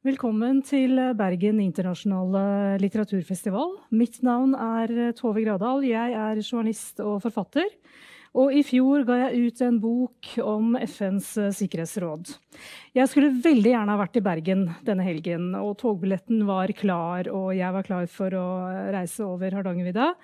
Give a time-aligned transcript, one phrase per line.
[0.00, 3.74] Velkommen til Bergen internasjonale litteraturfestival.
[3.92, 5.82] Mitt navn er Tove Gradal.
[5.84, 7.66] Jeg er journalist og forfatter.
[8.32, 11.28] Og i fjor ga jeg ut en bok om FNs
[11.58, 12.32] sikkerhetsråd.
[12.96, 17.52] Jeg skulle veldig gjerne ha vært i Bergen denne helgen, og togbilletten var klar, og
[17.58, 18.46] jeg var klar for å
[18.96, 20.14] reise over Hardangervidda.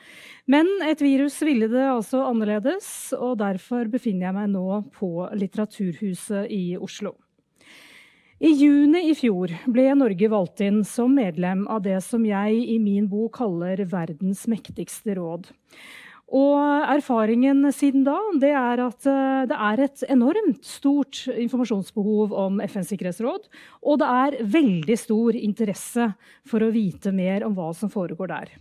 [0.48, 6.48] Men et virus ville det altså annerledes, og derfor befinner jeg meg nå på Litteraturhuset
[6.48, 7.18] i Oslo.
[8.36, 12.74] I juni i fjor ble Norge valgt inn som medlem av det som jeg i
[12.76, 15.48] min bok kaller verdens mektigste råd.
[16.36, 16.58] Og
[16.92, 22.92] erfaringen siden da det er at eh, det er et enormt stort informasjonsbehov om FNs
[22.92, 23.48] sikkerhetsråd.
[23.86, 26.10] Og det er veldig stor interesse
[26.44, 28.52] for å vite mer om hva som foregår der.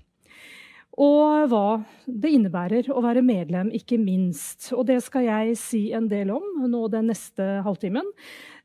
[0.95, 4.72] Og hva det innebærer å være medlem, ikke minst.
[4.76, 8.08] Og det skal jeg si en del om nå den neste halvtimen.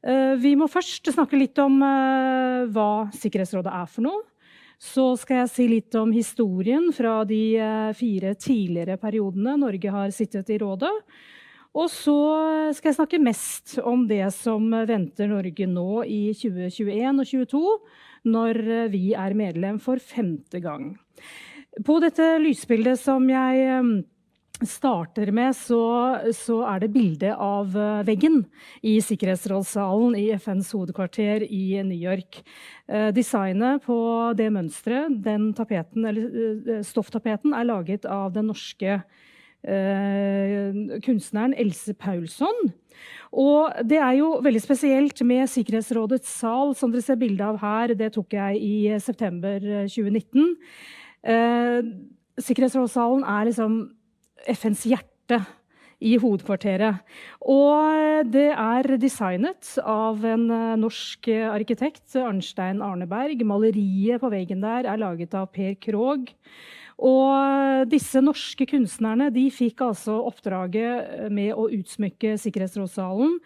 [0.00, 4.22] Eh, vi må først snakke litt om eh, hva Sikkerhetsrådet er for noe.
[4.80, 10.14] Så skal jeg si litt om historien fra de eh, fire tidligere periodene Norge har
[10.16, 10.94] sittet i rådet.
[11.76, 12.16] Og så
[12.74, 17.76] skal jeg snakke mest om det som venter Norge nå i 2021 og 2022,
[18.32, 18.58] når
[18.90, 20.90] vi er medlem for femte gang.
[21.86, 24.04] På dette lysbildet som jeg
[24.66, 25.80] starter med, så,
[26.36, 28.42] så, er det bilde av eh, veggen
[28.86, 32.42] i Sikkerhetsrådssalen i FNs hovedkvarter i New York.
[32.88, 33.96] Eh, designet på
[34.36, 36.28] det mønsteret, den tapeten, eller
[36.76, 39.00] eh, stofftapeten, er laget av den norske
[39.60, 42.70] kunstneren Else Paulsson.
[43.28, 47.92] Og det er jo veldig spesielt med Sikkerhetsrådets sal, som dere ser bilde av her.
[47.92, 50.56] Det tok jeg i september 2019.
[51.20, 51.80] Eh,
[52.40, 53.80] Sikkerhetsrådssalen er liksom
[54.48, 55.40] FNs hjerte
[56.00, 57.02] i hovedkvarteret.
[57.44, 63.44] Og det er designet av en eh, norsk arkitekt, Arnstein Arneberg.
[63.44, 66.32] Maleriet på veggen der er laget av Per Krogh.
[67.00, 73.38] Og disse norske kunstnerne de fikk altså oppdraget med å utsmykke Sikkerhetsrådssalen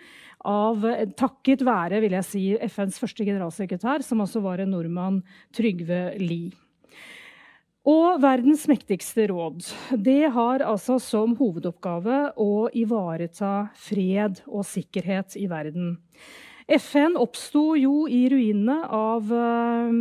[0.45, 0.83] av,
[1.17, 5.23] takket være vil jeg si, FNs første generalsekretær, som altså var en nordmann,
[5.55, 6.64] Trygve Lie.
[7.85, 9.67] Og verdens mektigste råd
[10.01, 15.99] det har altså som hovedoppgave å ivareta fred og sikkerhet i verden.
[16.65, 19.93] FN oppsto jo i ruinene av, eh,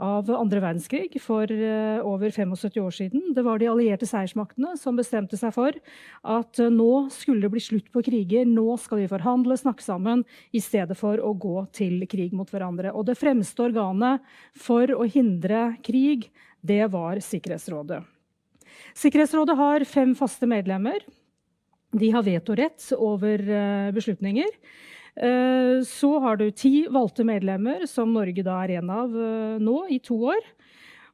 [0.00, 3.34] av andre verdenskrig for eh, over 75 år siden.
[3.36, 5.76] Det var de allierte seiersmaktene som bestemte seg for
[6.24, 8.48] at eh, nå skulle det bli slutt på kriger.
[8.48, 10.24] Nå skal vi forhandle, snakke sammen,
[10.56, 12.96] i stedet for å gå til krig mot hverandre.
[12.96, 14.24] Og det fremste organet
[14.56, 16.30] for å hindre krig
[16.60, 18.02] det var Sikkerhetsrådet.
[18.96, 21.00] Sikkerhetsrådet har fem faste medlemmer.
[21.92, 24.50] De har vetorett over eh, beslutninger.
[25.16, 29.82] Eh, så har du ti valgte medlemmer, som Norge da er en av eh, nå
[29.90, 30.44] i to år.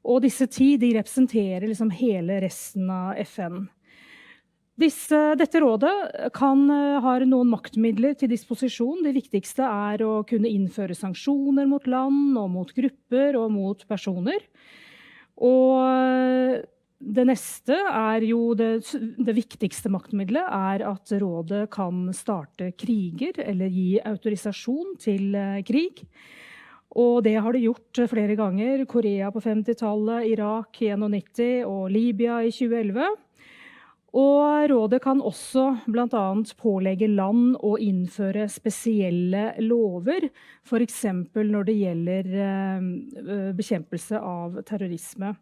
[0.07, 3.65] Og disse ti de representerer liksom hele resten av FN.
[4.77, 6.67] Disse, dette rådet kan,
[7.01, 9.01] har noen maktmidler til disposisjon.
[9.07, 14.45] Det viktigste er å kunne innføre sanksjoner mot land og mot grupper og mot personer.
[15.45, 16.65] Og
[16.97, 18.81] det neste er jo det,
[19.21, 26.07] det, viktigste maktmiddelet er at rådet kan starte kriger eller gi autorisasjon til eh, krig.
[26.97, 28.87] Og det har det gjort flere ganger.
[28.89, 33.26] Korea på 50-tallet, Irak i 91 og Libya i 2011.
[34.17, 36.23] Og rådet kan også bl.a.
[36.57, 40.31] pålegge land å innføre spesielle lover,
[40.65, 41.03] f.eks.
[41.35, 45.35] når det gjelder eh, bekjempelse av terrorisme.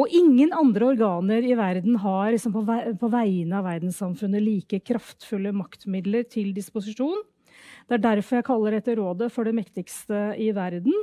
[0.00, 6.24] Og ingen andre organer i verden har liksom på vegne av verdenssamfunnet like kraftfulle maktmidler
[6.32, 7.20] til disposisjon
[7.88, 10.94] det er derfor jeg kaller dette rådet for det mektigste i verden.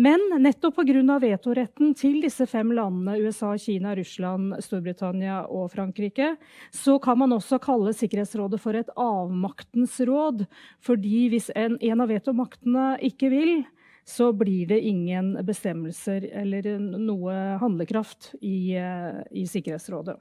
[0.00, 1.18] Men nettopp pga.
[1.20, 6.36] vetoretten til disse fem landene, USA, Kina, Russland, Storbritannia og Frankrike,
[6.72, 10.46] så kan man også kalle Sikkerhetsrådet for et avmaktens råd.
[10.80, 13.64] Fordi hvis en, en av vetomaktene ikke vil,
[14.04, 20.18] så blir det ingen bestemmelser eller noe handlekraft i, eh, i Sikkerhetsrådet.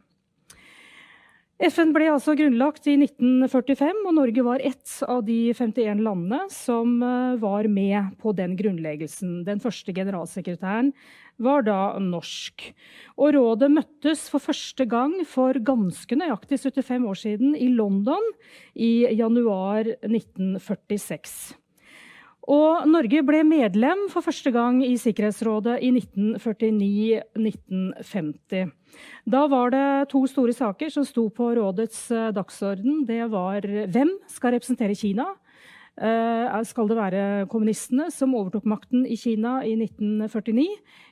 [1.63, 6.99] FN ble altså grunnlagt i 1945, og Norge var ett av de 51 landene som
[6.99, 9.47] eh, var med på den grunnleggelsen.
[9.47, 10.91] Den første generalsekretæren
[11.39, 12.75] var da norsk.
[13.15, 18.19] Og rådet møttes for første gang for ganske nøyaktig 75 år siden i London
[18.75, 21.55] i januar 1946.
[22.51, 28.75] Og Norge ble medlem for første gang i Sikkerhetsrådet i 1949-1950.
[29.25, 33.05] Da var det to store saker som sto på rådets eh, dagsorden.
[33.07, 35.29] Det var hvem skal representere Kina?
[35.93, 40.67] Eh, skal det være kommunistene som overtok makten i Kina i 1949?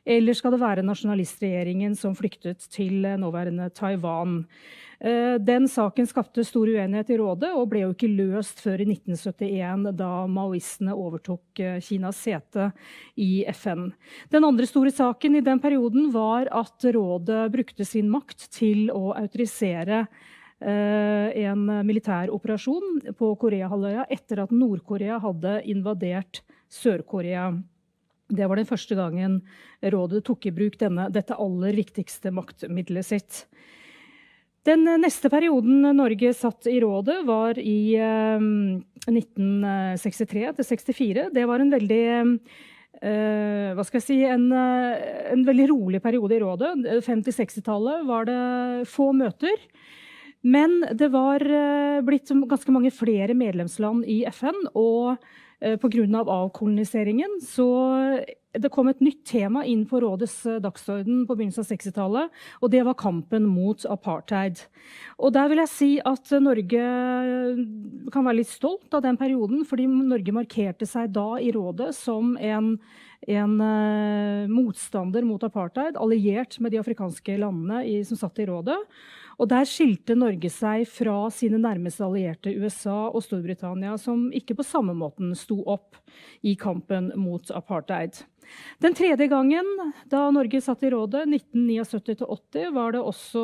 [0.06, 4.46] Eller skal det være nasjonalistregjeringen som flyktet til nåværende Taiwan?
[5.02, 8.86] Eh, den saken skapte stor uenighet i rådet og ble jo ikke løst før i
[8.86, 12.68] 1971, da maoistene overtok eh, Kinas sete
[13.18, 13.88] i FN.
[14.30, 19.16] Den andre store saken i den perioden var at rådet brukte sin makt til å
[19.18, 27.50] autorisere eh, en militær operasjon på Koreahalvøya etter at Nord-Korea hadde invadert Sør-Korea.
[28.30, 29.42] Det var den første gangen
[29.82, 33.48] rådet tok i bruk denne, dette aller viktigste maktmiddelet sitt.
[34.68, 41.24] Den neste perioden Norge satt i rådet, var i 1963 til 64.
[41.34, 42.04] Det var en veldig
[43.02, 44.94] Uh, hva skal jeg si, en, uh,
[45.32, 46.70] en, veldig rolig periode i rådet.
[47.02, 48.36] 50-60-tallet var det
[48.92, 49.58] få møter.
[50.46, 54.54] Men det var uh, blitt ganske mange flere medlemsland i FN.
[54.78, 55.18] Og
[55.62, 56.06] pga.
[56.22, 57.68] Av avkoloniseringen så
[58.60, 62.74] det kom et nytt tema inn på rådets eh, dagsorden på begynnelsen av 60-tallet, og
[62.74, 64.60] det var kampen mot apartheid.
[65.22, 67.62] Og der vil jeg si at Norge eh,
[68.12, 72.36] kan være litt stolt av den perioden, fordi Norge markerte seg da i rådet som
[72.42, 72.74] en,
[73.32, 73.56] en
[74.52, 78.80] motstander mot apartheid, alliert med de afrikanske landene i, som satt i rådet.
[79.42, 84.66] Og der skilte Norge seg fra sine nærmeste allierte USA og Storbritannia, som ikke på
[84.68, 85.98] samme måten sto opp
[86.46, 88.22] i kampen mot apartheid.
[88.84, 89.66] Den tredje gangen
[90.12, 93.44] da Norge satt i rådet, 1979-80, var det også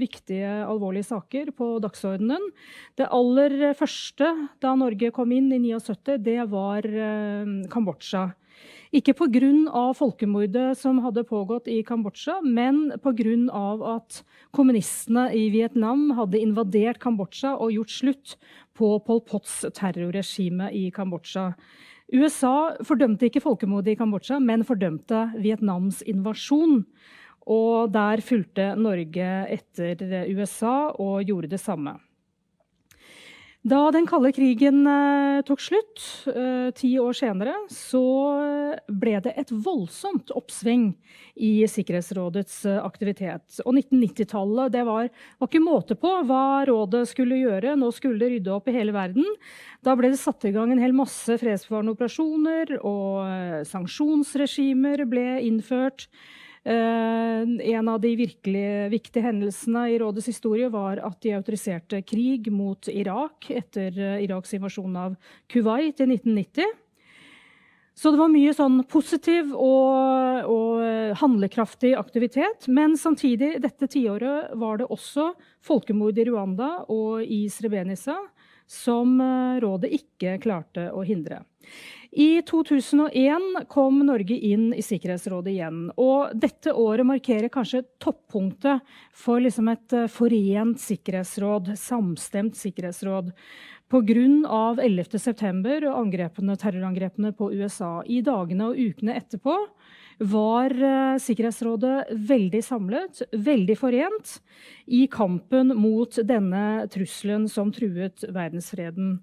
[0.00, 2.50] viktige, alvorlige saker på dagsordenen.
[2.96, 4.32] Det aller første
[4.62, 8.30] da Norge kom inn i 79, det var eh, Kambodsja.
[8.88, 9.92] Ikke pga.
[9.92, 13.94] folkemordet som hadde pågått i Kambodsja, men pga.
[13.94, 18.36] at kommunistene i Vietnam hadde invadert Kambodsja og gjort slutt
[18.72, 21.52] på Pol Pots terrorregime i Kambodsja.
[22.14, 26.86] USA fordømte ikke folkemordet i Kambodsja, men fordømte Vietnams invasjon.
[27.44, 30.00] Og der fulgte Norge etter
[30.32, 31.98] USA og gjorde det samme.
[33.66, 38.02] Da den kalde krigen eh, tok slutt, eh, ti år senere, så
[38.86, 40.92] ble det et voldsomt oppsving
[41.34, 43.58] i Sikkerhetsrådets eh, aktivitet.
[43.64, 47.74] Og 1990-tallet det var, var, ikke måte på hva rådet skulle gjøre.
[47.80, 49.26] Nå skulle det rydde opp i hele verden.
[49.82, 55.32] Da ble det satt i gang en hel masse fredsbevarende operasjoner, og eh, sanksjonsregimer ble
[55.50, 56.06] innført.
[56.68, 62.50] Eh, en av de virkelig viktige hendelsene i rådets historie var at de autoriserte krig
[62.52, 65.14] mot Irak etter eh, Iraks invasjon av
[65.48, 66.74] Kuwait i 1990.
[67.96, 72.68] Så det var mye sånn positiv og, og, eh, handlekraftig aktivitet.
[72.68, 75.30] Men samtidig, dette tiåret, var det også
[75.64, 78.18] folkemord i Rwanda og i Srebrenica
[78.68, 79.16] som
[79.64, 81.40] rådet ikke klarte å hindre.
[82.10, 85.80] I 2001 kom Norge inn i Sikkerhetsrådet igjen.
[86.00, 88.80] Og dette året markerer kanskje toppunktet
[89.12, 93.34] for liksom et eh, forent sikkerhetsråd, samstemt sikkerhetsråd.
[93.88, 94.24] Pga.
[94.84, 95.88] 11.9.
[95.88, 98.02] og angrepene, terrorangrepene på USA.
[98.04, 99.54] I dagene og ukene etterpå
[100.28, 104.34] var uh, Sikkerhetsrådet veldig samlet, veldig forent,
[104.84, 109.20] i kampen mot denne trusselen som truet verdensfreden.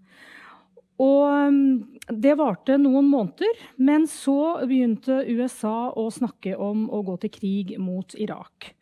[1.01, 1.59] Og um,
[2.07, 7.75] det varte noen måneder, men så begynte USA å snakke om å gå til krig
[7.81, 8.75] mot Irak.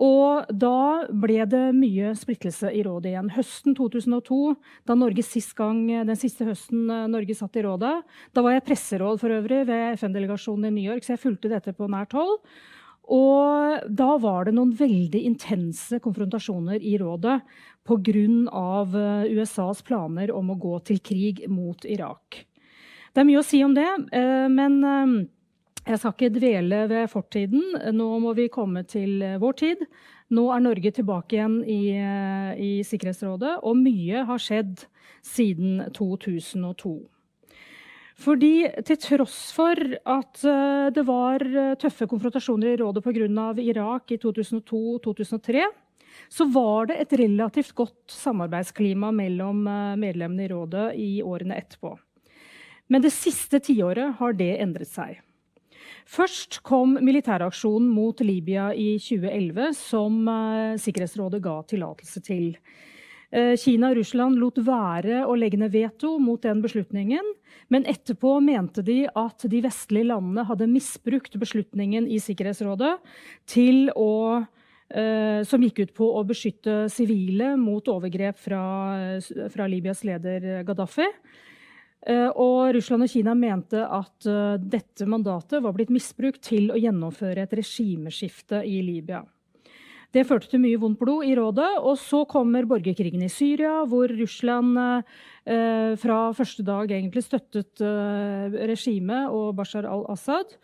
[0.00, 3.28] Og da ble det mye splittelse i rådet igjen.
[3.34, 4.38] Høsten 2002,
[4.88, 7.98] da Norge sist gang, den siste høsten eh, Norge satt i rådet,
[8.32, 11.76] da var jeg presseråd for øvrig ved FN-delegasjonen i New York, så jeg fulgte dette
[11.76, 12.38] på nært hold.
[13.12, 17.40] Og da var det noen veldig intense konfrontasjoner i rådet
[17.86, 19.26] pga.
[19.26, 22.46] Eh, USAs planer om å gå til krig mot Irak.
[23.12, 25.28] Det er mye å si om det, eh, men eh,
[25.86, 27.62] jeg skal ikke dvele ved fortiden.
[27.92, 29.86] Nå må vi komme til vår tid.
[30.30, 31.90] Nå er Norge tilbake igjen i,
[32.56, 34.86] i Sikkerhetsrådet, og mye har skjedd
[35.26, 36.94] siden 2002.
[38.22, 38.54] Fordi
[38.86, 39.74] til tross for
[40.06, 40.40] at
[40.94, 41.42] det var
[41.82, 43.50] tøffe konfrontasjoner i rådet pga.
[43.58, 45.66] Irak i 2002-2003,
[46.32, 51.96] så var det et relativt godt samarbeidsklima mellom eh, medlemmene i rådet i årene etterpå.
[52.92, 55.20] Men det siste tiåret har det endret seg.
[56.08, 62.48] Først kom militæraksjonen mot Libya i 2011, som uh, Sikkerhetsrådet ga tillatelse til.
[63.32, 67.32] Uh, Kina og Russland lot være å legge ned veto mot den beslutningen,
[67.72, 72.96] men etterpå mente de at de vestlige landene hadde misbrukt beslutningen i Sikkerhetsrådet
[73.54, 74.61] til å Eh,
[75.48, 78.64] som gikk ut på å beskytte sivile mot overgrep fra,
[79.54, 81.06] fra Libyas leder Gaddafi.
[82.02, 86.78] Eh, og Russland og Kina mente at eh, dette mandatet var blitt misbrukt til å
[86.80, 89.22] gjennomføre et regimeskifte i Libya.
[90.12, 91.70] Det førte til mye vondt blod i rådet.
[91.80, 98.58] Og så kommer borgerkrigen i Syria, hvor Russland eh, fra første dag egentlig støttet eh,
[98.68, 100.58] regimet og Bashar al-Assad.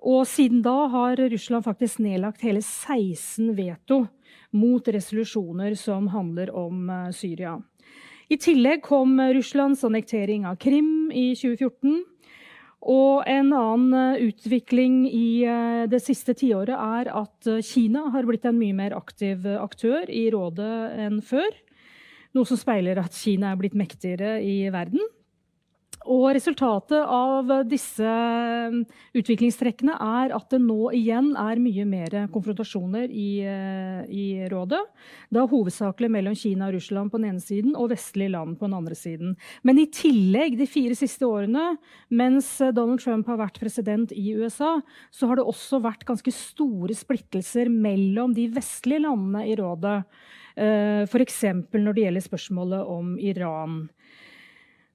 [0.00, 4.06] Og siden da har Russland faktisk nedlagt hele 16 veto
[4.56, 7.58] mot resolusjoner som handler om eh, Syria.
[8.30, 12.00] I tillegg kom Russlands annektering av Krim i 2014.
[12.80, 18.48] Og en annen eh, utvikling i eh, det siste tiåret er at Kina har blitt
[18.48, 20.74] en mye mer aktiv aktør i rådet
[21.08, 21.50] enn før.
[22.32, 25.02] Noe som speiler at Kina er blitt mektigere i verden.
[26.08, 28.78] Og resultatet av disse um,
[29.12, 34.80] utviklingstrekkene er at det nå igjen er mye mer konfrontasjoner i, uh, i rådet.
[35.28, 38.78] Da hovedsakelig mellom Kina og Russland på den ene siden og vestlige land på den
[38.80, 39.36] andre siden.
[39.60, 41.74] Men i tillegg, de fire siste årene,
[42.08, 44.78] mens Donald Trump har vært president i USA,
[45.12, 49.98] så har det også vært ganske store splittelser mellom de vestlige landene i rådet.
[50.56, 51.42] Uh, F.eks.
[51.76, 53.82] når det gjelder spørsmålet om Iran.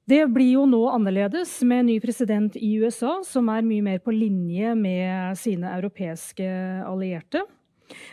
[0.05, 4.13] Det blir jo nå annerledes med ny president i USA, som er mye mer på
[4.13, 6.45] linje med sine europeiske
[6.85, 7.41] allierte.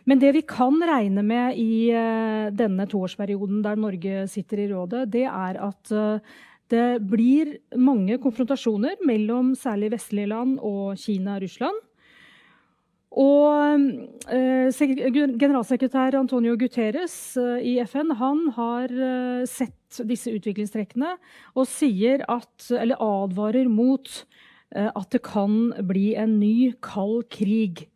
[0.09, 5.07] Men det vi kan regne med i uh, denne toårsperioden der Norge sitter i rådet,
[5.13, 6.41] det er at uh,
[6.73, 11.81] det blir mange konfrontasjoner mellom særlig vestlige land og Kina og Russland.
[13.13, 13.83] Og
[14.33, 14.73] eh,
[15.37, 19.45] generalsekretær Antonio Guterres eh, i FN han har eh,
[20.09, 21.17] disse utviklingstrekkene
[21.55, 24.09] og sier at, eller advarer mot
[24.75, 27.87] eh, at det kan bli en ny kald krig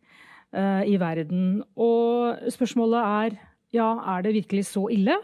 [0.53, 1.63] eh, i verden.
[1.73, 3.39] Og spørsmålet er
[3.75, 5.17] ja, er det virkelig så ille?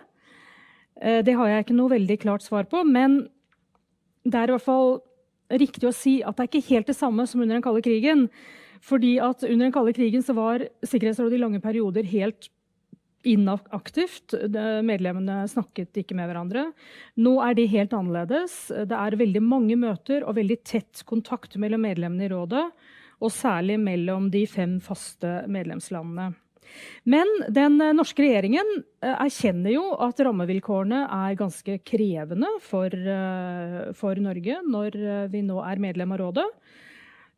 [1.01, 2.83] Eh, det har jeg ikke noe veldig klart svar på.
[2.83, 3.23] Men
[4.23, 4.99] det er i hvert fall
[5.53, 8.27] riktig å si at det er ikke helt det samme som under den kalde krigen.
[8.83, 12.49] Fordi at Under den kalde krigen så var Sikkerhetsrådet i lange perioder helt
[13.27, 14.35] inaktivt.
[14.85, 16.67] Medlemmene snakket ikke med hverandre.
[17.21, 18.57] Nå er det helt annerledes.
[18.69, 22.67] Det er veldig mange møter og veldig tett kontakt mellom medlemmene i rådet.
[23.23, 26.33] Og særlig mellom de fem faste medlemslandene.
[27.09, 28.69] Men den norske regjeringen
[29.03, 35.43] eh, erkjenner jo at rammevilkårene er ganske krevende for, eh, for Norge når eh, vi
[35.45, 36.47] nå er medlem av rådet.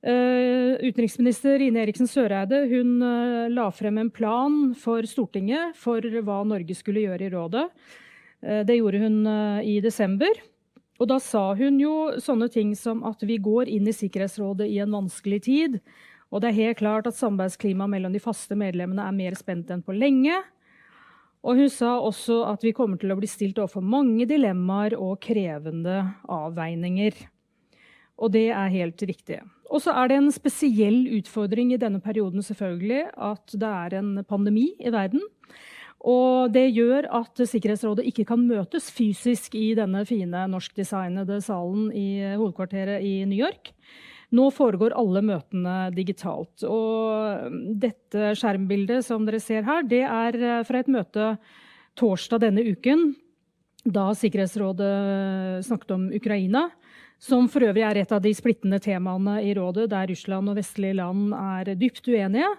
[0.06, 6.42] Uh, utenriksminister Ine Eriksen Søreide hun, uh, la frem en plan for Stortinget for hva
[6.46, 7.64] Norge skulle gjøre i rådet.
[8.44, 9.22] Uh, det gjorde hun
[9.66, 10.44] i desember.
[11.02, 14.78] Og da sa hun jo sånne ting som at vi går inn i Sikkerhetsrådet i
[14.84, 15.80] en vanskelig tid.
[16.32, 19.84] Og det er helt klart at samarbeidsklimaet mellom de faste medlemmene er mer spent enn
[19.84, 20.38] på lenge.
[21.46, 25.20] Og hun sa også at vi kommer til å bli stilt overfor mange dilemmaer og
[25.26, 26.00] krevende
[26.32, 27.20] avveininger.
[28.18, 29.44] Og det er helt riktig.
[29.74, 34.12] Og så er det en spesiell utfordring i denne perioden selvfølgelig at det er en
[34.28, 35.24] pandemi i verden.
[36.06, 42.36] Og det gjør at Sikkerhetsrådet ikke kan møtes fysisk i denne fine norskdesignede salen i
[42.36, 43.72] hovedkvarteret i New York.
[44.36, 46.66] Nå foregår alle møtene digitalt.
[46.68, 47.50] Og
[47.82, 51.36] dette skjermbildet som dere ser her, det er fra et møte
[51.98, 53.14] torsdag denne uken,
[53.86, 56.68] da Sikkerhetsrådet snakket om Ukraina.
[57.22, 60.98] Som for øvrig er et av de splittende temaene i rådet, der Russland og vestlige
[61.00, 62.50] land er dypt uenige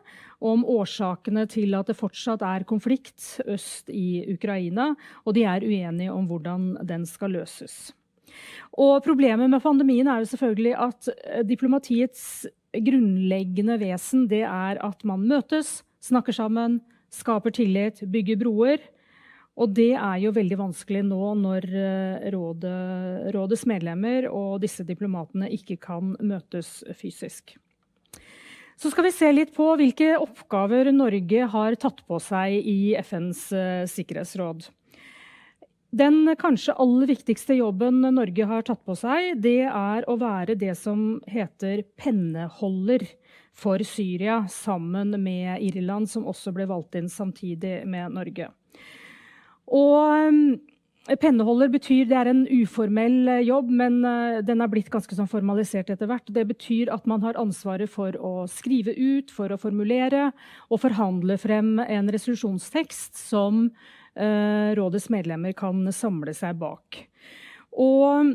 [0.40, 4.94] om årsakene til at det fortsatt er konflikt øst i Ukraina.
[5.25, 7.92] Og de er uenige om hvordan den skal løses.
[8.76, 12.46] Og Problemet med pandemien er jo selvfølgelig at eh, diplomatiets
[12.76, 16.80] grunnleggende vesen det er at man møtes, snakker sammen,
[17.12, 18.82] skaper tillit, bygger broer.
[19.56, 22.80] Og det er jo veldig vanskelig nå når eh, rådet,
[23.36, 27.56] rådets medlemmer og disse diplomatene ikke kan møtes fysisk.
[28.76, 33.46] Så skal vi se litt på hvilke oppgaver Norge har tatt på seg i FNs
[33.56, 34.66] uh, sikkerhetsråd.
[35.96, 40.75] Den kanskje aller viktigste jobben Norge har tatt på seg, det er å være det
[40.76, 43.06] som heter penneholder
[43.56, 48.50] for Syria, sammen med Irland, som også ble valgt inn samtidig med Norge.
[49.66, 50.40] Og um,
[51.20, 55.30] Penneholder betyr det er en uformell eh, jobb, men uh, den er blitt ganske sånn
[55.30, 56.26] formalisert etter hvert.
[56.35, 60.32] Det betyr at man har ansvaret for å skrive ut, for å formulere
[60.66, 63.68] og forhandle frem en resolusjonstekst som
[64.16, 67.02] rådets medlemmer kan samle seg bak.
[67.76, 68.30] Og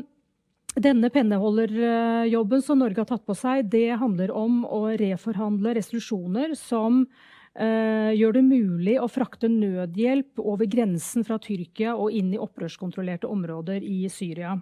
[0.78, 7.02] denne penneholderjobben som Norge har tatt på seg, det handler om å reforhandle resolusjoner som
[7.02, 13.28] Eh, gjør det mulig å frakte nødhjelp over grensen fra Tyrkia og inn i opprørskontrollerte
[13.28, 14.54] områder i Syria.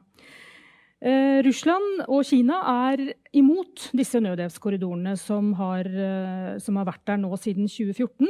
[1.00, 2.58] Eh, Russland og Kina
[2.90, 3.00] er
[3.32, 8.28] imot disse nødhjelpskorridorene som har, eh, som har, vært der nå siden 2014.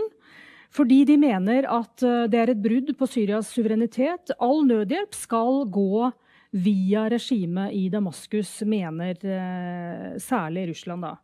[0.70, 4.30] Fordi de mener at eh, det er et brudd på Syrias suverenitet.
[4.38, 6.12] All nødhjelp skal gå
[6.52, 11.02] via regimet i Damaskus, mener eh, særlig Russland.
[11.02, 11.16] da.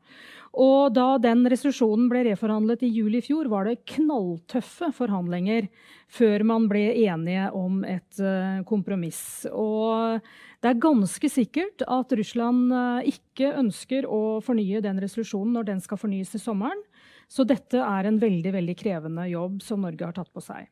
[0.57, 5.69] Og da den resolusjonen ble reforhandlet i juli i fjor, var det knalltøffe forhandlinger
[6.17, 9.45] før man ble enige om et uh, kompromiss.
[9.53, 10.23] Og
[10.65, 15.85] det er ganske sikkert at Russland uh, ikke ønsker å fornye den resolusjonen når den
[15.85, 16.81] skal fornyes til sommeren.
[17.29, 20.71] Så dette er en veldig, veldig krevende jobb som Norge har tatt på seg.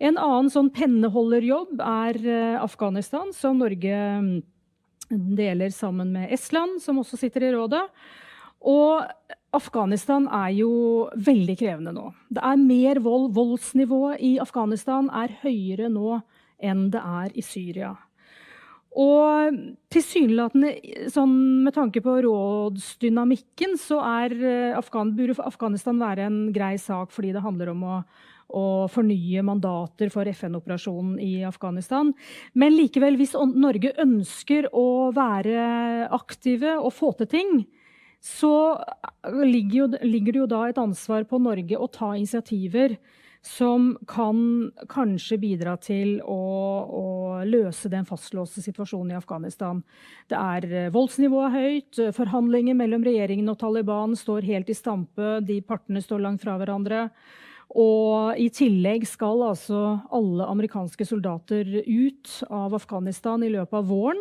[0.00, 4.34] En annen sånn penneholderjobb er uh, Afghanistan, som Norge mm,
[5.34, 7.88] deler sammen med Estland, som også sitter i rådet.
[8.60, 9.08] Og
[9.56, 10.72] Afghanistan er jo
[11.16, 12.10] veldig krevende nå.
[12.30, 13.32] Det er mer vold.
[13.34, 16.20] Voldsnivået i Afghanistan er høyere nå
[16.60, 17.94] enn det er i Syria.
[19.00, 19.54] Og
[19.92, 20.72] tilsynelatende,
[21.14, 27.14] sånn med tanke på rådsdynamikken, så er eh, Afghan, burde Afghanistan være en grei sak
[27.14, 28.00] fordi det handler om å,
[28.50, 32.10] å fornye mandater for FN-operasjonen i Afghanistan.
[32.58, 37.54] Men likevel, hvis Norge ønsker å være aktive og få til ting,
[38.20, 38.52] så
[39.24, 42.98] ligger, jo, ligger, det jo da et ansvar på Norge å ta initiativer
[43.40, 46.40] som kan kanskje bidra til å,
[46.84, 47.04] å
[47.48, 49.80] løse den fastlåste situasjonen i Afghanistan.
[50.28, 55.62] Det er eh, Voldsnivået høyt, forhandlinger mellom regjeringen og Taliban står helt i stampe, de
[55.64, 57.06] partene står langt fra hverandre.
[57.80, 59.80] Og i tillegg skal altså
[60.12, 64.20] alle amerikanske soldater ut av Afghanistan i løpet av våren.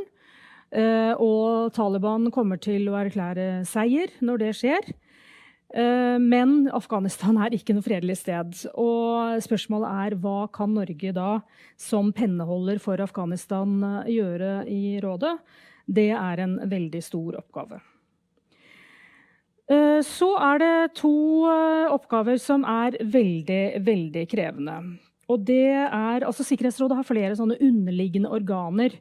[0.69, 4.89] Eh, og Taliban kommer til å erklære seier når det skjer.
[5.69, 8.53] Eh, men Afghanistan er ikke noe fredelig sted.
[8.77, 11.31] Og spørsmålet er hva kan Norge da,
[11.79, 15.37] som penneholder for Afghanistan, eh, gjøre i rådet?
[15.89, 17.81] Det er en veldig stor oppgave.
[20.01, 21.45] Så er det to
[21.93, 24.77] oppgaver som er veldig, veldig krevende.
[25.29, 28.95] Og det er, altså Sikkerhetsrådet har flere sånne underliggende organer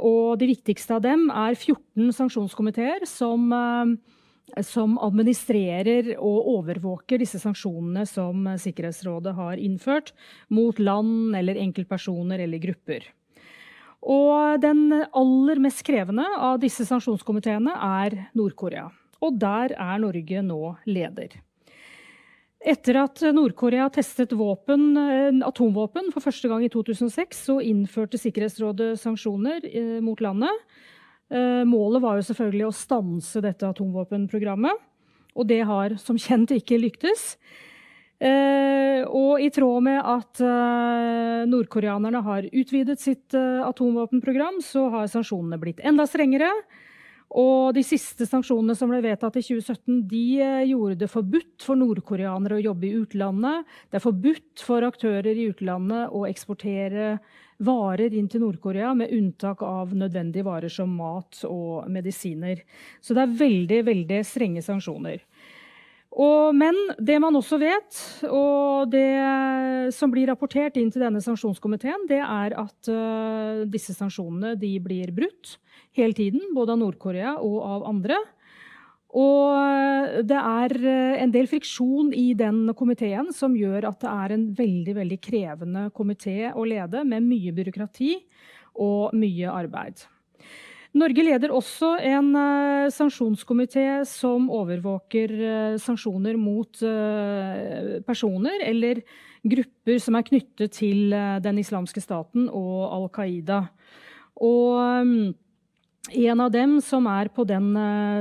[0.00, 7.40] og de viktigste av dem er 14 sanksjonskomiteer som, eh, som administrerer og overvåker disse
[7.42, 10.12] sanksjonene som Sikkerhetsrådet har innført
[10.48, 13.04] mot land eller enkeltpersoner eller grupper.
[14.00, 18.88] Og den aller mest krevende av disse sanksjonskomiteene er Nord-Korea.
[19.20, 21.36] Og der er Norge nå leder.
[22.60, 28.98] Etter at Nord-Korea testet våpen, eh, atomvåpen for første gang i 2006, så innførte Sikkerhetsrådet
[29.00, 30.52] sanksjoner eh, mot landet.
[31.32, 34.76] Eh, målet var jo selvfølgelig å stanse dette atomvåpenprogrammet.
[35.40, 37.36] Og det har som kjent ikke lyktes.
[38.20, 40.40] Og i tråd med at
[41.48, 46.50] nordkoreanerne har utvidet sitt atomvåpenprogram, så har sanksjonene blitt enda strengere.
[47.38, 51.78] Og de siste sanksjonene som ble vedtatt i 2017, de eh, gjorde det forbudt for
[51.78, 53.68] nordkoreanere å jobbe i utlandet.
[53.86, 57.12] Det er forbudt for aktører i utlandet å eksportere
[57.62, 62.64] varer inn til Nord-Korea, med unntak av nødvendige varer som mat og medisiner.
[63.04, 65.22] Så det er veldig, veldig strenge sanksjoner.
[66.10, 72.08] Og, men det man også vet, og det som blir rapportert inn til denne sanksjonskomiteen,
[72.10, 75.60] det er at uh, disse sanksjonene blir brutt
[75.96, 78.18] hele tiden, både av Nord-Korea og av andre.
[79.10, 84.12] Og uh, det er uh, en del friksjon i den komiteen som gjør at det
[84.12, 88.14] er en veldig, veldig krevende komité å lede, med mye byråkrati
[88.78, 90.06] og mye arbeid.
[90.90, 99.02] Norge leder også en uh, sanksjonskomité som overvåker uh, sanksjoner mot uh, personer eller
[99.46, 103.62] grupper som er knyttet til den islamske staten og Al Qaida.
[104.36, 105.30] Og um,
[106.08, 107.74] en av dem som er på den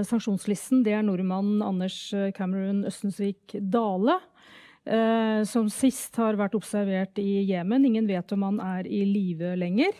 [0.05, 1.95] sanksjonslisten, det er nordmannen Anders
[2.35, 4.19] Cameron Østensvik Dale.
[5.45, 7.85] som sist har vært observert i Jemen.
[7.85, 9.93] Ingen vet om han er i live lenger.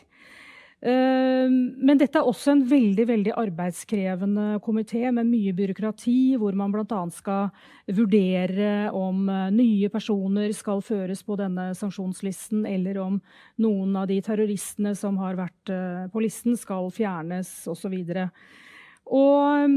[0.79, 6.71] Ehm, men dette er også en veldig veldig arbeidskrevende komité med mye byråkrati, hvor man
[6.71, 7.01] bl.a.
[7.11, 7.49] skal
[7.97, 13.17] vurdere om eh, nye personer skal føres på denne sanksjonslisten, eller om
[13.59, 17.97] noen av de terroristene som har vært eh, på listen, skal fjernes osv.
[17.99, 19.75] Ehm,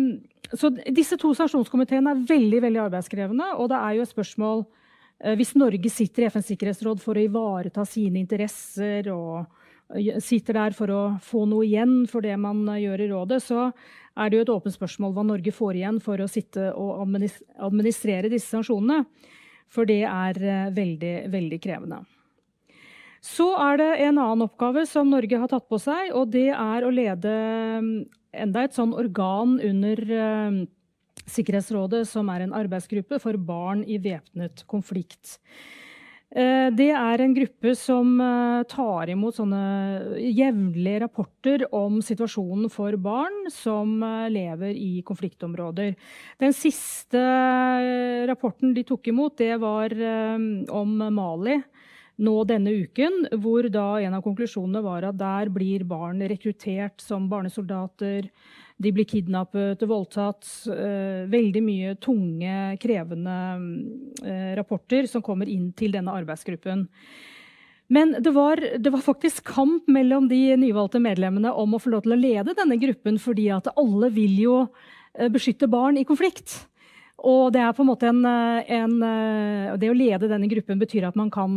[0.52, 4.62] så disse to sanksjonskomiteene er veldig, veldig arbeidskrevende, og det er jo et spørsmål
[5.18, 9.50] eh, Hvis Norge sitter i FNs sikkerhetsråd for å ivareta sine interesser og
[10.24, 13.68] sitter der for å få noe igjen for det man gjør i rådet, så
[14.16, 18.32] er det jo et åpent spørsmål hva Norge får igjen for å sitte og administrere
[18.32, 19.04] disse sanksjonene.
[19.72, 22.02] For det er eh, veldig, veldig krevende.
[23.24, 26.84] Så er det en annen oppgave som Norge har tatt på seg, og det er
[26.84, 27.32] å lede
[28.32, 30.00] enda et sånn organ under
[31.30, 35.38] Sikkerhetsrådet, som er en arbeidsgruppe for barn i væpnet konflikt.
[36.32, 42.96] Uh, det er en gruppe som uh, tar imot sånne jevnlige rapporter om situasjonen for
[42.96, 44.00] barn som
[44.32, 45.92] lever i konfliktområder.
[46.40, 47.20] Den siste
[48.30, 49.92] rapporten de tok imot, det var
[50.72, 51.58] om Mali
[52.22, 57.28] nå denne uken, hvor da en av konklusjonene var at der blir barn rekruttert som
[57.30, 58.28] barnesoldater.
[58.82, 60.46] De blir kidnappet voldtatt.
[60.66, 63.36] Eh, veldig mye tunge, krevende
[64.24, 66.88] eh, rapporter som kommer inn til denne arbeidsgruppen.
[67.92, 72.06] Men det var, det var, faktisk kamp mellom de nyvalgte medlemmene om å få lov
[72.06, 76.62] til å lede denne gruppen, fordi at alle vil jo eh, beskytte barn i konflikt.
[77.22, 78.94] Og det er på en måte en, en,
[79.78, 81.52] Det å lede denne gruppen betyr at man kan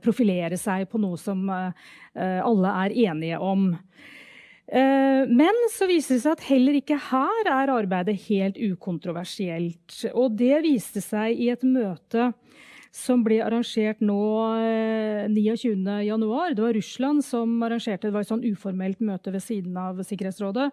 [0.00, 3.66] profilere seg på noe som alle er enige om.
[4.70, 9.96] Men så viser det seg at heller ikke her er arbeidet helt ukontroversielt.
[10.14, 12.28] Og det viste seg i et møte
[12.94, 14.20] som ble arrangert nå
[15.30, 16.54] 29.1.
[16.54, 20.70] Det var Russland som arrangerte det var et sånn uformelt møte ved siden av Sikkerhetsrådet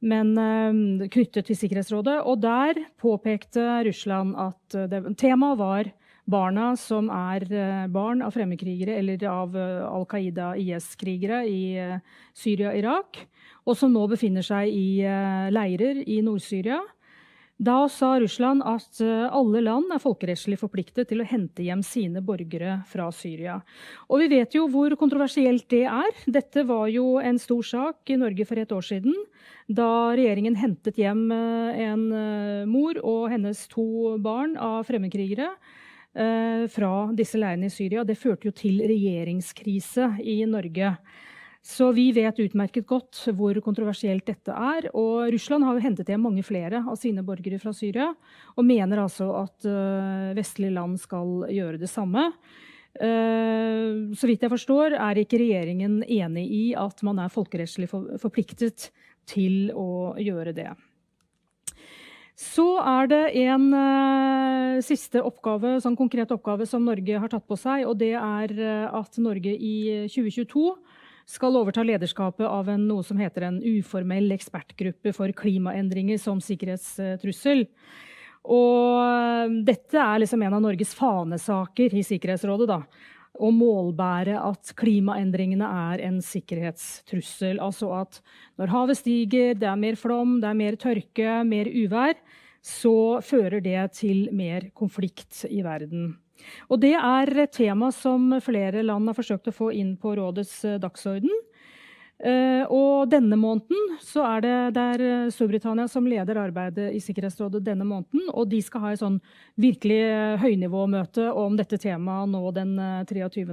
[0.00, 2.20] men uh, knyttet til Sikkerhetsrådet.
[2.24, 5.90] Og der påpekte Russland at det, temaet var
[6.30, 11.60] barna som er uh, barn av fremmedkrigere eller av Al Qaida-IS-krigere i
[12.36, 13.20] Syria og Irak,
[13.66, 15.02] og som nå befinner seg i
[15.52, 16.80] leirer i Nord-Syria.
[17.60, 22.22] Da sa Russland at eh, alle land er folkerettslig forpliktet til å hente hjem sine
[22.24, 23.58] borgere fra Syria.
[24.08, 26.22] Og vi vet jo hvor kontroversielt det er.
[26.24, 29.12] Dette var jo en stor sak i Norge for et år siden.
[29.68, 35.52] Da regjeringen hentet hjem eh, en eh, mor og hennes to barn av fremmedkrigere
[36.10, 38.02] fra disse leirene i Syria.
[38.02, 40.88] Det førte jo til regjeringskrise i Norge.
[41.60, 44.88] Så vi vet utmerket godt hvor kontroversielt dette er.
[44.96, 48.08] Og Russland har jo hentet hjem mange flere av sine borgere fra Syria.
[48.56, 52.30] Og mener altså at uh, vestlige land skal gjøre det samme.
[52.96, 58.88] Uh, så vidt jeg forstår, er ikke regjeringen enig i at man er folkerettslig forpliktet
[59.28, 60.72] til å gjøre det.
[62.40, 67.58] Så er det en uh, siste oppgave, sånn konkret oppgave som Norge har tatt på
[67.60, 67.84] seg.
[67.90, 68.54] Og det er
[68.88, 70.64] at Norge i 2022
[71.30, 77.66] skal overta lederskapet av en, noe som heter en uformell ekspertgruppe for klimaendringer som sikkerhetstrussel.
[78.50, 82.68] Og eh, dette er liksom en av Norges fanesaker i Sikkerhetsrådet.
[82.70, 82.80] da,
[83.40, 87.60] Å målbære at klimaendringene er en sikkerhetstrussel.
[87.62, 88.20] Altså at
[88.60, 92.18] når havet stiger, det er mer flom, det er mer tørke, mer uvær,
[92.60, 96.18] så fører det til mer konflikt i verden.
[96.68, 100.60] Og det er et tema som flere land har forsøkt å få inn på rådets
[100.80, 101.32] dagsorden.
[102.20, 107.62] Uh, og denne måneden så er det, det eh, Storbritannia som leder arbeidet i Sikkerhetsrådet
[107.64, 108.26] denne måneden.
[108.34, 109.16] Og de skal ha et sånn
[109.60, 110.02] virkelig
[110.42, 112.76] høynivåmøte om dette temaet nå den
[113.08, 113.46] 23.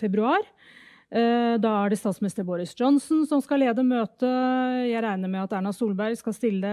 [0.00, 0.42] februar.
[1.12, 4.24] Eh, da er det statsminister Boris Johnson som skal lede møtet.
[4.88, 6.70] Jeg regner med at Erna Solberg skal stille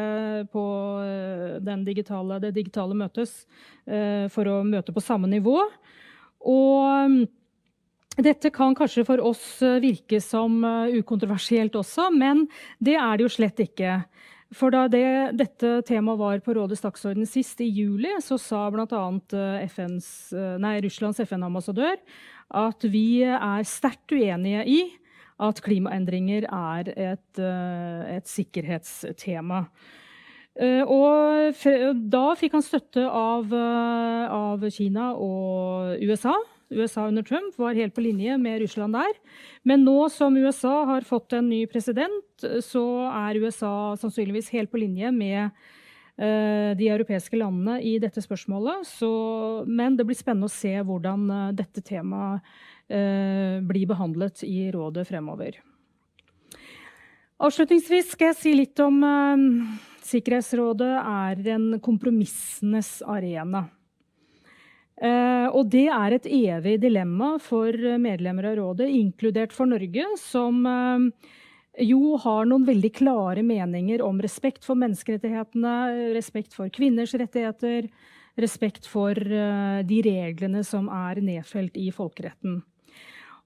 [0.53, 0.63] på
[1.03, 3.41] eh, digitale, det digitale møtes
[3.83, 5.57] eh, for å møte på samme nivå.
[6.47, 7.19] Og mm,
[8.25, 9.43] dette kan kanskje for oss
[9.81, 10.59] virke som
[10.95, 12.47] ukontroversielt også, men
[12.79, 14.01] det er det jo slett ikke.
[14.55, 19.03] For da det, dette temaet var på rådets dagsorden sist, i juli, så sa bl.a.
[20.81, 21.99] Russlands FN-ambassadør
[22.49, 24.81] at vi er sterkt uenige i
[25.39, 29.65] at klimaendringer er et, eh, et sikkerhetstema.
[30.59, 31.55] Eh, og
[32.11, 36.35] da fikk han støtte av, eh, av, Kina og USA.
[36.69, 39.17] USA under Trump var helt på linje med Russland der.
[39.63, 44.81] Men nå som USA har fått en ny president, så er USA sannsynligvis helt på
[44.81, 45.49] linje med
[46.19, 48.83] Eh, de europeiske landene i dette spørsmålet.
[48.87, 49.09] Så,
[49.67, 52.43] men det blir spennende å se hvordan eh, dette temaet
[52.91, 55.61] eh, blir behandlet i rådet fremover.
[57.39, 58.99] Avslutningsvis skal jeg si litt om
[60.03, 63.69] Sikkerhetsrådet er en kompromissenes arena.
[64.99, 67.71] Og det er et evig dilemma for
[68.03, 70.65] medlemmer av rådet, inkludert for Norge, som
[71.79, 75.75] jo har noen veldig klare meninger om respekt for menneskerettighetene,
[76.15, 77.87] respekt for kvinners rettigheter,
[78.39, 82.61] respekt for uh, de reglene som er nedfelt i folkeretten.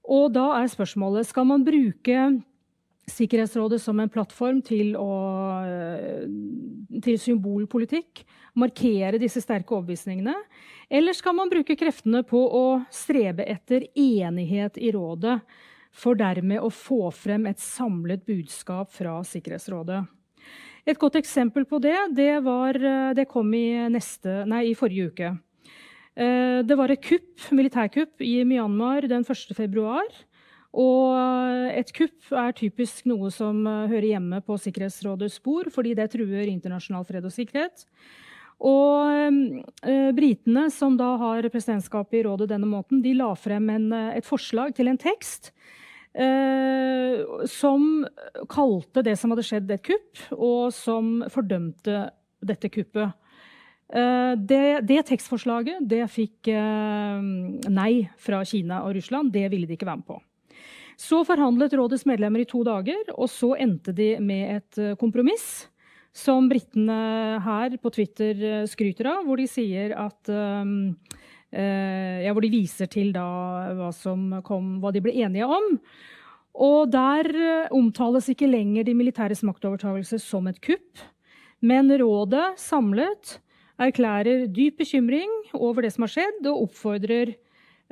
[0.04, 2.26] Og da er spørsmålet skal man bruke
[3.10, 5.10] Sikkerhetsrådet som en plattform til å,
[7.04, 8.22] til symbolpolitikk,
[8.56, 10.34] markere disse sterke overbevisningene?
[10.88, 15.38] Eller skal man bruke kreftene på å strebe etter enighet i rådet,
[15.94, 20.00] for dermed å få frem et samlet budskap fra Sikkerhetsrådet?
[20.84, 22.76] Et godt eksempel på det, det, var,
[23.16, 25.34] det kom i, neste, nei, i forrige uke.
[26.14, 29.54] Eh, det var et kupp, militærkupp i Myanmar den 1.
[29.56, 30.06] februar.
[30.74, 36.10] Og et kupp er typisk noe som eh, hører hjemme på Sikkerhetsrådets bord, fordi det
[36.14, 37.86] truer internasjonal fred og sikkerhet.
[38.64, 39.12] Og
[39.86, 44.26] eh, Britene, som da har presidentskapet i rådet denne måten, de la frem en, et
[44.26, 45.52] forslag til en tekst
[46.14, 48.04] eh, som
[48.50, 52.08] kalte det som hadde skjedd, et kupp, og som fordømte
[52.44, 53.14] dette kuppet.
[53.94, 57.26] Eh, det, det, tekstforslaget det fikk eh,
[57.70, 59.34] nei fra Kina og Russland.
[59.34, 60.22] Det ville de ikke være med på.
[61.00, 65.66] Så forhandlet rådets medlemmer i to dager, og så endte de med et eh, kompromiss.
[66.14, 70.94] Som britene her på Twitter eh, skryter av, hvor de sier at um,
[71.54, 73.22] ja, Hvor de viser til da
[73.78, 73.92] hva,
[74.42, 75.76] kom, hva de ble enige om.
[76.58, 77.28] Og der
[77.70, 80.98] omtales ikke lenger de militæres maktovertagelse som et kupp,
[81.62, 83.36] men rådet samlet
[83.78, 87.43] erklærer dyp bekymring over det som har skjedd, og oppfordrer Eh,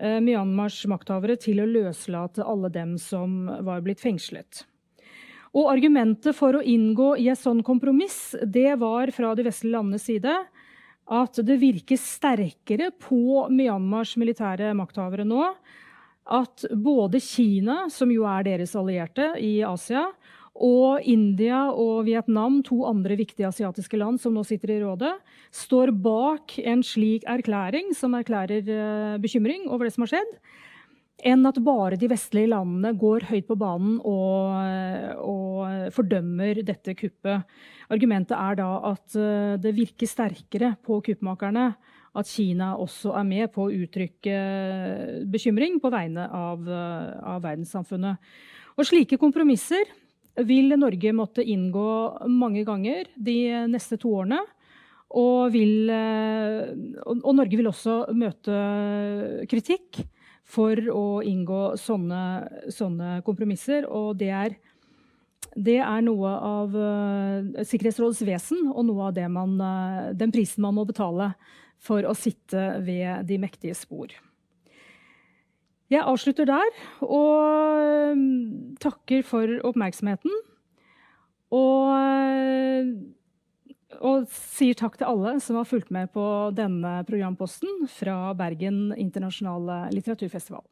[0.02, 4.64] Myanmars makthavere til å løslate alle dem som var blitt fengslet.
[5.52, 10.06] Og Argumentet for å inngå i et sånn kompromiss det var fra de vestlige landenes
[10.08, 10.34] side
[11.12, 15.44] at det virker sterkere på Myanmars militære makthavere nå
[16.32, 20.06] at både Kina, som jo er deres allierte i Asia,
[20.52, 25.12] og India og Vietnam, to andre viktige asiatiske land som nå sitter i rådet,
[25.54, 30.34] står bak en slik erklæring som erklærer uh, bekymring over det som har skjedd,
[31.24, 37.48] enn at bare de vestlige landene går høyt på banen og, og fordømmer dette kuppet.
[37.92, 41.70] Argumentet er da at uh, det virker sterkere på kuppmakerne
[42.12, 44.36] at Kina også er med på å uttrykke
[45.32, 48.20] bekymring på vegne av, av verdenssamfunnet.
[48.76, 49.88] Og slike kompromisser
[50.40, 53.38] vil Norge måtte inngå mange ganger de
[53.70, 54.40] neste to årene.
[55.12, 56.72] Og, vil, eh,
[57.04, 58.56] og Norge vil også møte
[59.50, 60.00] kritikk
[60.48, 62.22] for å inngå sånne,
[62.72, 63.84] sånne kompromisser.
[63.92, 64.56] Og det er,
[65.52, 70.76] det er, noe av uh, Sikkerhetsrådets vesen og noe av man, uh, den prisen man
[70.80, 71.34] må betale
[71.82, 74.12] for å sitte ved de mektige spor.
[75.92, 80.32] Jeg avslutter der og um, takker for oppmerksomheten.
[81.52, 82.92] Og,
[84.00, 86.24] og, sier takk til alle som har fulgt med på
[86.56, 90.64] denne programposten fra Bergen internasjonale litteraturfestival.